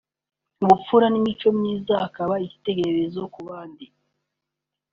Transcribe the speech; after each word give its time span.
ubupfura 0.63 1.05
n’imico 1.09 1.47
myiza 1.57 1.93
akaba 2.07 2.33
icyitegererezo 2.45 3.21
ku 3.33 3.39
bandi 3.47 3.85